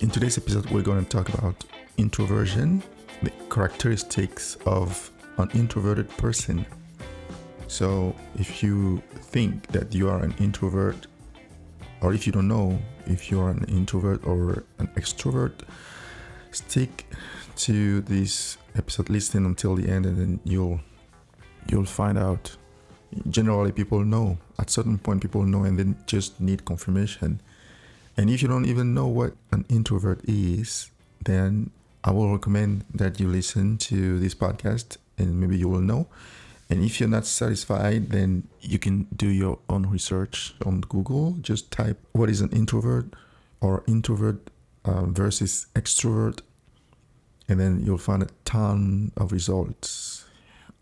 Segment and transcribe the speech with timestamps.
[0.00, 1.64] In today's episode, we're going to talk about
[1.98, 2.82] introversion,
[3.22, 5.08] the characteristics of
[5.38, 6.66] an introverted person.
[7.68, 11.06] So, if you think that you are an introvert,
[12.00, 12.76] or if you don't know
[13.06, 15.60] if you're an introvert or an extrovert,
[16.50, 17.06] stick
[17.56, 20.80] to this episode, listen until the end, and then you'll
[21.70, 22.56] you'll find out.
[23.30, 27.40] Generally, people know at certain point, people know, and then just need confirmation.
[28.16, 30.90] And if you don't even know what an introvert is,
[31.24, 31.70] then
[32.04, 36.06] I will recommend that you listen to this podcast and maybe you will know.
[36.70, 41.36] And if you're not satisfied, then you can do your own research on Google.
[41.40, 43.06] Just type what is an introvert
[43.60, 44.50] or introvert
[44.84, 46.40] uh, versus extrovert,
[47.48, 50.24] and then you'll find a ton of results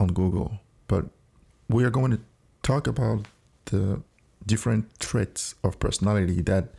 [0.01, 0.61] on Google.
[0.89, 1.07] But
[1.69, 2.21] we are going to
[2.62, 3.27] talk about
[3.67, 4.03] the
[4.45, 6.75] different traits of personality that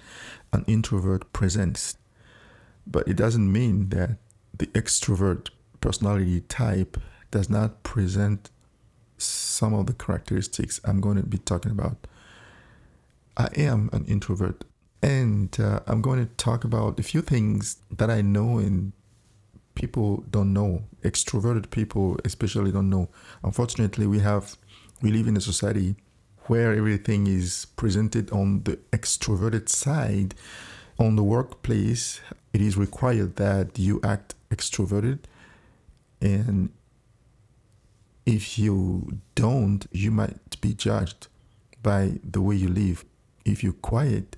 [0.54, 1.98] an introvert presents.
[2.86, 4.18] But it doesn't mean that
[4.58, 5.50] the extrovert
[5.82, 6.98] personality type
[7.32, 8.52] does not present
[9.18, 12.08] some of the characteristics I'm going to be talking about.
[13.36, 14.64] I am an introvert,
[15.02, 18.94] and uh, I'm going to talk about a few things that I know and
[19.76, 20.84] people don't know.
[21.04, 23.10] Extroverted people, especially, don't know.
[23.44, 24.56] Unfortunately, we have
[25.02, 25.96] we live in a society
[26.48, 30.36] where everything is presented on the extroverted side.
[31.00, 32.22] On the workplace,
[32.54, 35.20] it is required that you act extroverted.
[36.22, 36.70] And
[38.26, 41.28] if you don't, you might be judged
[41.82, 43.06] by the way you live.
[43.46, 44.36] If you're quiet,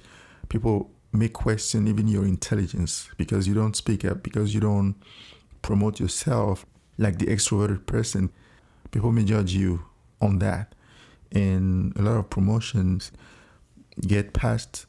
[0.50, 4.95] people may question even your intelligence because you don't speak up, because you don't
[5.61, 6.66] promote yourself
[6.98, 8.31] like the extroverted person.
[8.92, 9.86] People may judge you
[10.22, 10.75] on that
[11.31, 13.12] and a lot of promotions
[14.02, 14.86] get passed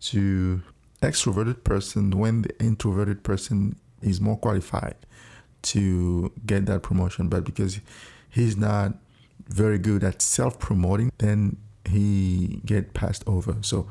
[0.00, 0.62] to
[1.02, 4.96] extroverted person when the introverted person is more qualified
[5.62, 7.28] to get that promotion.
[7.28, 7.80] But because
[8.30, 8.94] he's not
[9.48, 13.56] very good at self-promoting then he get passed over.
[13.60, 13.88] So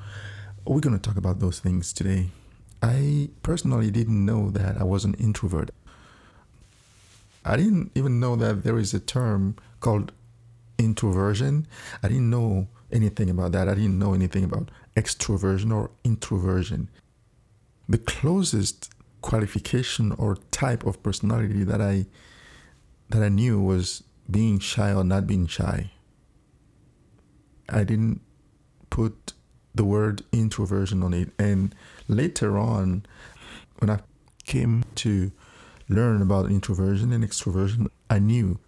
[0.66, 2.30] we're going to talk about those things today.
[2.82, 5.72] I personally didn't know that i was an introvert.
[7.46, 10.12] I didn't even know that there is a term called
[10.84, 11.68] introversion.
[12.02, 13.68] I didn't know anything about that.
[13.68, 16.90] I didn't know anything about extroversion or introversion.
[17.88, 18.92] The closest
[19.22, 22.06] qualification or type of personality that I
[23.10, 25.92] that I knew was being shy or not being shy.
[27.70, 28.22] I didn't
[28.90, 29.34] put
[29.76, 31.74] the word introversion on it and
[32.08, 33.06] later on
[33.80, 34.00] when I
[34.46, 35.32] came to
[35.90, 38.60] learn about introversion and extroversion, I knew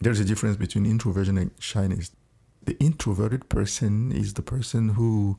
[0.00, 2.10] there's a difference between introversion and shyness.
[2.64, 5.38] The introverted person is the person who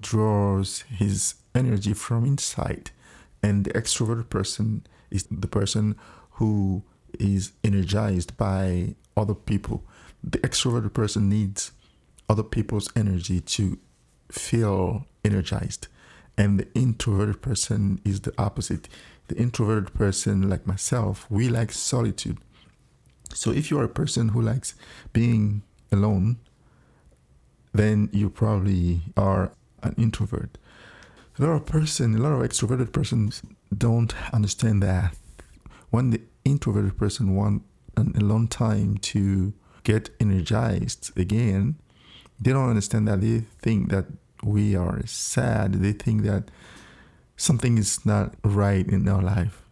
[0.00, 2.90] draws his energy from inside,
[3.42, 5.96] and the extroverted person is the person
[6.32, 6.82] who
[7.18, 9.84] is energized by other people.
[10.22, 11.72] The extroverted person needs
[12.28, 13.78] other people's energy to
[14.30, 15.88] feel energized,
[16.36, 18.88] and the introverted person is the opposite.
[19.28, 22.38] The introverted person, like myself, we like solitude
[23.34, 24.74] so if you're a person who likes
[25.12, 26.38] being alone,
[27.72, 30.58] then you probably are an introvert.
[31.38, 33.42] A lot of person, a lot of extroverted persons
[33.76, 35.16] don't understand that.
[35.90, 37.62] When the introverted person want
[37.96, 39.52] an alone time to
[39.84, 41.76] get energized again,
[42.40, 43.20] they don't understand that.
[43.20, 44.06] They think that
[44.42, 45.74] we are sad.
[45.74, 46.50] They think that
[47.36, 49.62] something is not right in our life.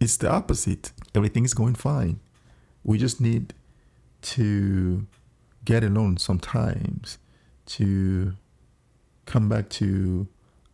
[0.00, 0.92] It's the opposite.
[1.14, 2.20] Everything is going fine.
[2.84, 3.54] We just need
[4.22, 5.06] to
[5.64, 7.18] get alone sometimes
[7.66, 8.34] to
[9.26, 10.26] come back to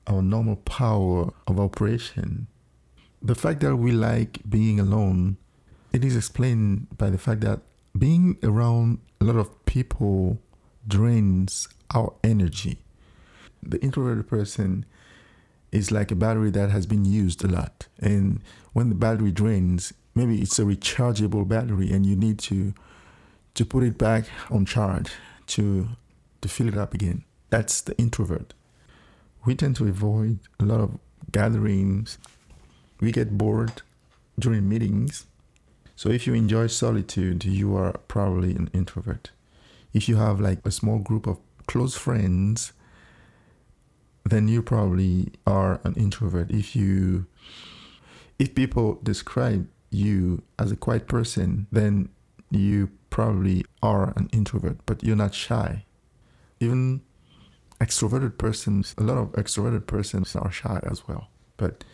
[0.06, 2.46] our normal power of operation.
[3.20, 5.38] The fact that we like being alone,
[5.92, 7.60] it is explained by the fact that
[7.98, 10.38] being around a lot of people
[10.86, 12.78] drains our energy.
[13.62, 14.84] The introverted person
[15.72, 17.88] is like a battery that has been used a lot.
[17.98, 18.40] And
[18.72, 22.74] when the battery drains, maybe it's a rechargeable battery and you need to
[23.54, 25.12] to put it back on charge
[25.46, 25.88] to
[26.40, 27.24] to fill it up again.
[27.50, 28.54] That's the introvert.
[29.44, 30.98] We tend to avoid a lot of
[31.30, 32.18] gatherings.
[33.00, 33.82] We get bored
[34.38, 35.26] during meetings.
[35.96, 39.30] So if you enjoy solitude you are probably an introvert.
[39.92, 42.72] If you have like a small group of close friends
[44.24, 46.50] then you probably are an introvert.
[46.50, 47.26] If you
[48.38, 52.08] if people describe you as a quiet person, then
[52.50, 55.84] you probably are an introvert, but you're not shy.
[56.60, 57.00] Even
[57.80, 61.28] extroverted persons, a lot of extroverted persons are shy as well.
[61.56, 61.84] but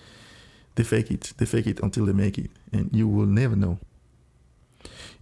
[0.76, 1.32] they fake it.
[1.36, 3.78] They fake it until they make it, and you will never know.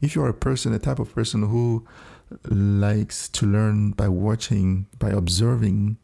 [0.00, 1.86] If you are a person, a type of person who
[2.48, 5.96] likes to learn by watching, by observing,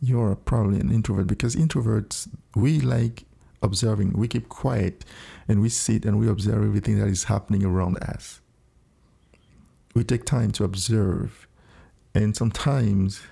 [0.00, 3.24] you're probably an introvert because introverts, we like
[3.62, 4.12] observing.
[4.12, 5.04] We keep quiet
[5.48, 8.40] and we sit and we observe everything that is happening around us.
[9.94, 11.46] We take time to observe.
[12.14, 13.22] And sometimes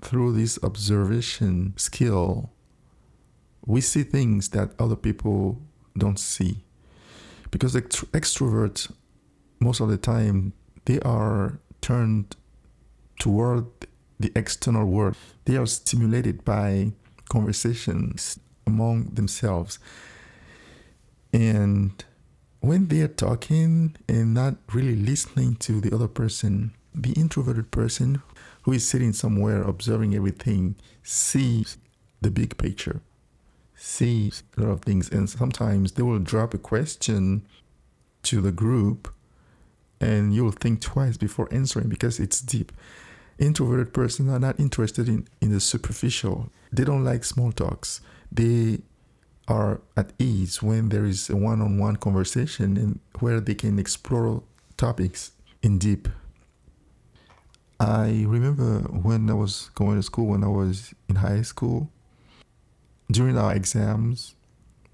[0.00, 2.50] through this observation skill,
[3.66, 5.60] we see things that other people
[5.96, 6.64] don't see.
[7.50, 8.92] Because extroverts,
[9.60, 10.52] most of the time,
[10.84, 12.36] they are turned
[13.18, 13.66] toward
[14.20, 15.16] the external world.
[15.44, 16.92] They are stimulated by
[17.28, 19.78] conversations among themselves.
[21.32, 22.04] And
[22.60, 28.22] when they are talking and not really listening to the other person, the introverted person
[28.62, 31.78] who is sitting somewhere observing everything sees
[32.20, 33.00] the big picture,
[33.74, 35.08] sees a lot of things.
[35.10, 37.46] And sometimes they will drop a question
[38.24, 39.12] to the group
[40.00, 42.72] and you'll think twice before answering because it's deep.
[43.38, 46.50] Introverted persons are not interested in, in the superficial.
[46.72, 48.00] They don't like small talks.
[48.32, 48.80] They
[49.46, 54.42] are at ease when there is a one-on-one conversation and where they can explore
[54.76, 55.32] topics
[55.62, 56.08] in deep.
[57.80, 61.90] I remember when I was going to school, when I was in high school,
[63.10, 64.34] during our exams,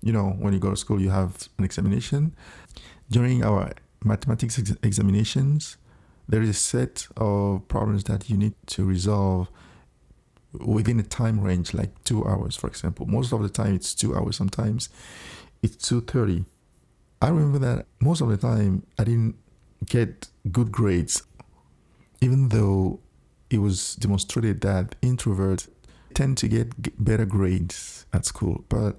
[0.02, 2.37] you know, when you go to school, you have an examination.
[3.11, 3.73] During our
[4.05, 5.79] mathematics ex- examinations,
[6.28, 9.48] there is a set of problems that you need to resolve
[10.52, 13.06] within a time range like two hours for example.
[13.06, 14.36] Most of the time it's two hours.
[14.36, 14.88] Sometimes
[15.62, 16.44] it's 2.30
[17.22, 19.34] i remember that most of the time i didn't
[19.86, 21.22] get good grades
[22.20, 23.00] even though
[23.48, 25.68] it was demonstrated that introverts
[26.12, 28.64] tend to get better grades at school.
[28.68, 28.98] But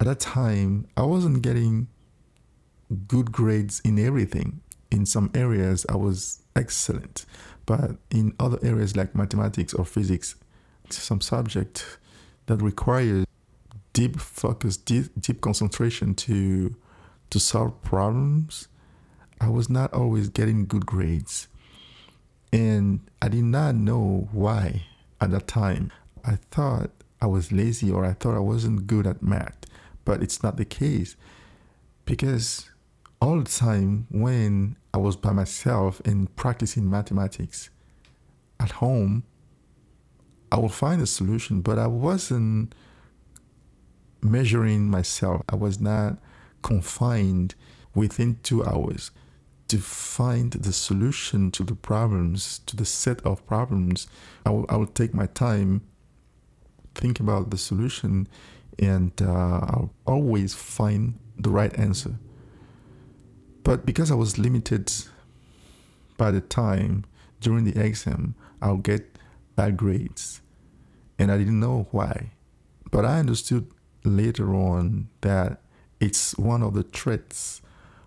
[0.00, 1.88] at that time i wasn't getting
[3.08, 4.60] good grades in everything.
[4.94, 7.26] In some areas, I was excellent,
[7.66, 10.36] but in other areas like mathematics or physics,
[10.88, 11.98] some subject
[12.46, 13.26] that requires
[13.92, 16.76] deep focus, deep, deep concentration to
[17.30, 18.68] to solve problems,
[19.40, 21.48] I was not always getting good grades.
[22.52, 24.84] And I did not know why
[25.20, 25.90] at that time.
[26.24, 26.90] I thought
[27.20, 29.58] I was lazy or I thought I wasn't good at math,
[30.04, 31.16] but it's not the case
[32.04, 32.70] because
[33.24, 37.70] all the time when I was by myself and practicing mathematics
[38.60, 39.24] at home,
[40.52, 42.74] I would find a solution, but I wasn't
[44.20, 45.40] measuring myself.
[45.48, 46.18] I was not
[46.62, 47.54] confined
[47.94, 49.10] within two hours
[49.68, 54.06] to find the solution to the problems, to the set of problems.
[54.44, 55.80] I will, I take my time,
[56.94, 58.28] think about the solution,
[58.78, 62.16] and uh, I'll always find the right answer.
[63.64, 64.92] But because I was limited
[66.16, 67.04] by the time
[67.40, 69.18] during the exam, I'll get
[69.56, 70.40] bad grades.
[71.18, 72.30] And I didn't know why.
[72.90, 73.66] But I understood
[74.04, 75.60] later on that
[75.98, 77.62] it's one of the traits,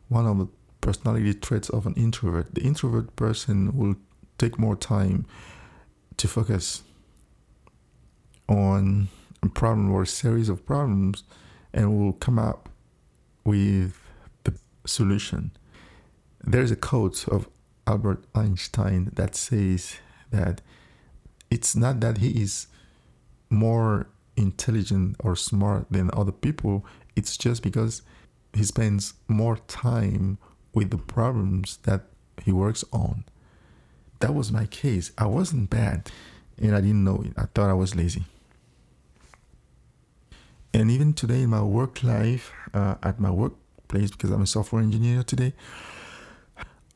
[0.08, 0.48] one of the
[0.80, 2.54] personality traits of an introvert.
[2.54, 3.96] The introvert person will
[4.38, 5.26] take more time
[6.18, 6.84] to focus
[8.48, 9.08] on
[9.42, 11.24] a problem or a series of problems
[11.74, 12.70] and will come up
[13.44, 14.00] with
[14.88, 15.52] solution.
[16.44, 17.50] There's a quote of
[17.86, 19.98] Albert Einstein that says
[20.32, 20.62] that
[21.50, 22.68] it's not that he is
[23.50, 28.02] more intelligent or smart than other people, it's just because
[28.54, 30.38] he spends more time
[30.74, 32.04] with the problems that
[32.44, 33.24] he works on.
[34.20, 35.12] That was my case.
[35.18, 36.12] I wasn't bad
[36.60, 37.34] and I didn't know it.
[37.38, 38.26] I thought I was lazy.
[40.74, 43.54] And even today in my work life, uh, at my work
[43.88, 45.54] place because I'm a software engineer today.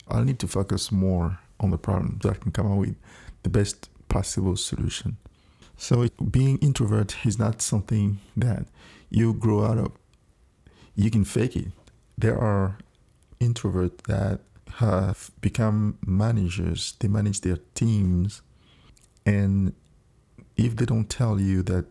[0.08, 2.96] I'll need to focus more on the problem so I can come up with
[3.42, 5.16] the best possible solution.
[5.76, 8.66] So being introvert is not something that
[9.10, 9.92] you grow out of.
[10.94, 11.68] You can fake it.
[12.18, 12.78] There are
[13.40, 14.40] introverts that
[14.74, 16.94] have become managers.
[17.00, 18.42] They manage their teams,
[19.26, 19.72] and
[20.56, 21.86] if they don't tell you that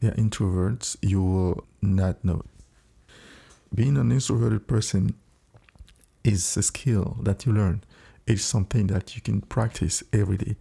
[0.00, 2.42] they're introverts, you will not know
[3.74, 5.14] being an introverted person
[6.24, 7.82] is a skill that you learn.
[8.26, 10.56] It's something that you can practice every day.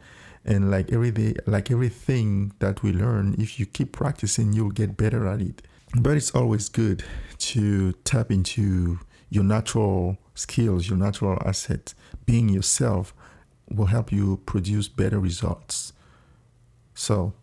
[0.46, 4.98] And like every day, like everything that we learn, if you keep practicing, you'll get
[4.98, 5.62] better at it.
[5.96, 7.04] But it's always good
[7.39, 9.00] to tap into
[9.30, 11.96] your natural skills, your natural assets.
[12.25, 13.13] Being yourself
[13.70, 15.94] will help you produce better results.
[16.94, 17.34] So,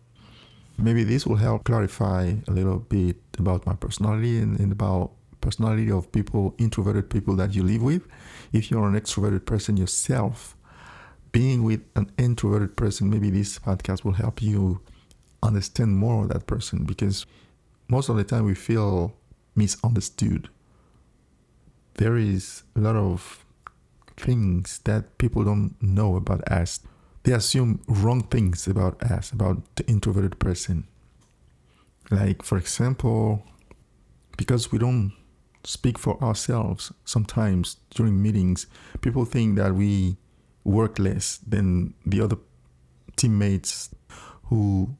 [0.77, 5.11] maybe this will help clarify a little bit about my personality and, and about
[5.47, 8.05] personality of people, introverted people that you live with.
[8.51, 10.57] If you're an extroverted person yourself,
[11.31, 14.81] being with an introverted person, maybe this podcast will help you
[15.41, 17.25] understand more of that person because
[17.87, 19.13] most of the time we feel
[19.55, 20.49] misunderstood.
[21.93, 23.45] There is a lot of
[24.17, 26.81] things that people don't know about us.
[27.23, 30.87] They assume wrong things about us, about the introverted person.
[32.11, 33.43] Like, for example,
[34.37, 35.13] because we don't
[35.67, 38.67] speak for ourselves sometimes during meetings,
[39.01, 40.15] people think that we
[40.63, 42.37] work less than the other
[43.17, 43.93] teammates
[44.43, 44.95] who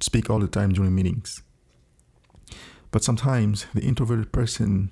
[0.00, 1.42] speak all the time during meetings.
[2.90, 4.90] But sometimes the introverted person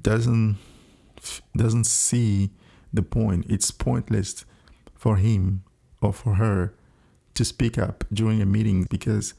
[0.00, 0.56] doesn't
[1.56, 2.50] doesn't see
[2.92, 3.46] the point.
[3.48, 4.44] It's pointless
[4.94, 5.64] for him
[6.00, 6.74] or for her
[7.34, 9.34] to speak up during a meeting because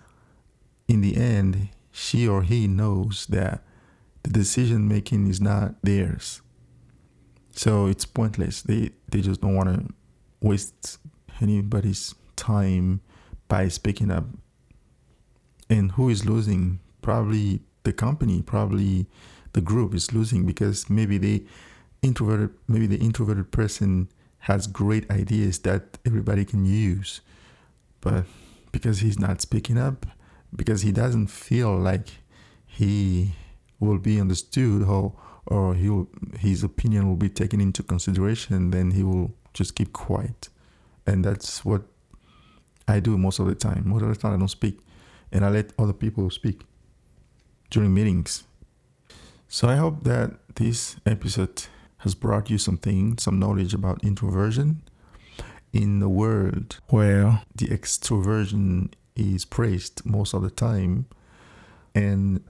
[0.90, 3.64] in the end she or he knows that
[4.24, 6.42] the decision making is not theirs.
[7.52, 8.62] So it's pointless.
[8.62, 9.94] They they just don't want to
[10.42, 10.98] waste
[11.42, 13.02] anybody's time
[13.48, 14.26] by speaking up.
[15.70, 16.80] And who is losing?
[17.02, 19.08] Probably the company, probably
[19.54, 21.44] the group is losing because maybe they
[22.02, 24.10] introverted maybe the introverted person
[24.40, 27.22] has great ideas that everybody can use.
[28.02, 28.26] But
[28.72, 30.06] because he's not speaking up,
[30.56, 32.08] because he doesn't feel like
[32.66, 33.34] he
[33.82, 35.14] will be understood or
[35.48, 36.08] or he will,
[36.40, 40.50] his opinion will be taken into consideration, then he will just keep quiet.
[41.06, 41.84] And that's what
[42.88, 43.84] I do most of the time.
[43.86, 44.80] Most of the time, I don't speak,
[45.32, 46.62] and I let other people speak
[47.70, 48.44] during meetings.
[49.48, 51.66] So I hope that this episode
[52.00, 54.84] has brought you something, some knowledge about introversion
[55.74, 61.06] in the world where the extroversion is praised most of the time.
[61.94, 62.44] And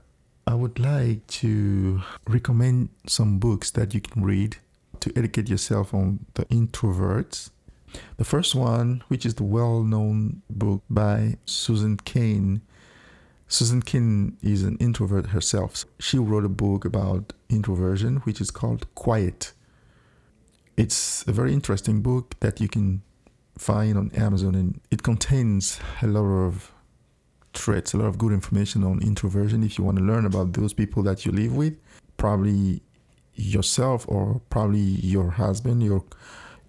[0.46, 4.56] I would like to recommend some books that you can read
[5.00, 7.50] to educate yourself on the introverts.
[8.16, 12.62] The first one, which is the well known book by Susan Cain.
[13.46, 15.84] Susan Cain is an introvert herself.
[16.00, 19.52] She wrote a book about introversion, which is called Quiet.
[20.76, 23.02] It's a very interesting book that you can
[23.58, 26.71] find on Amazon, and it contains a lot of
[27.52, 29.62] traits, a lot of good information on introversion.
[29.62, 31.74] If you want to learn about those people that you live with,
[32.16, 32.82] probably
[33.34, 36.04] yourself or probably your husband, your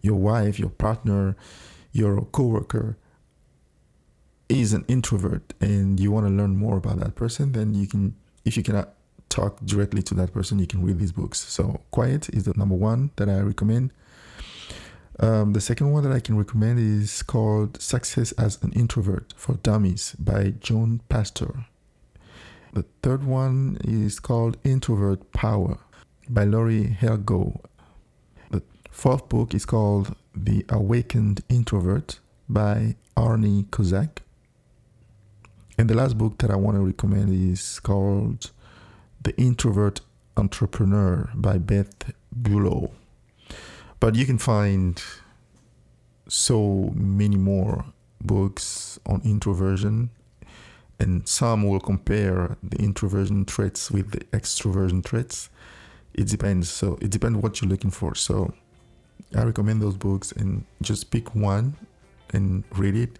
[0.02, 1.36] your wife, your partner,
[1.92, 2.98] your coworker
[4.50, 8.16] is an introvert and you want to learn more about that person, then you can
[8.46, 8.94] if you cannot
[9.30, 11.40] talk directly to that person, you can read these books.
[11.40, 13.92] So Quiet is the number one that I recommend.
[15.20, 19.56] Um, the second one that I can recommend is called Success as an Introvert for
[19.56, 21.66] Dummies by Joan Pastor.
[22.74, 25.78] The third one is called Introvert Power
[26.28, 27.62] by Laurie Helgoe.
[28.50, 34.20] The fourth book is called The Awakened Introvert by Arnie Kozak.
[35.78, 38.50] And the last book that I want to recommend is called
[39.22, 40.02] The Introvert
[40.36, 42.90] Entrepreneur by Beth Buelow.
[44.04, 45.02] But you can find
[46.28, 47.86] so many more
[48.20, 50.10] books on introversion,
[51.00, 55.50] and some will compare the introversion traits with the extroversion traits.
[56.14, 56.70] It depends.
[56.70, 58.14] So it depends what you're looking for.
[58.14, 58.54] So
[59.38, 61.74] I recommend those books and just pick one
[62.34, 63.20] and read it,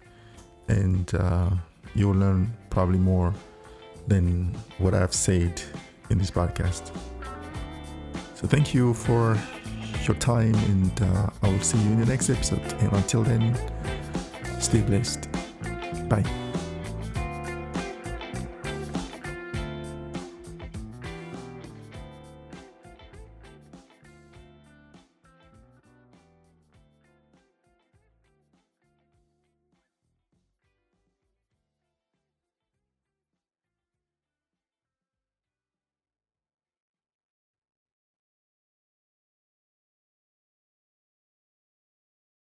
[0.68, 1.48] and uh,
[1.94, 3.32] you'll learn probably more
[4.06, 5.62] than what I've said
[6.10, 6.94] in this podcast.
[8.34, 9.38] So thank you for
[10.06, 12.60] your time, and uh, I will see you in the next episode.
[12.80, 13.56] And until then,
[14.60, 15.28] stay blessed.
[16.08, 16.43] Bye.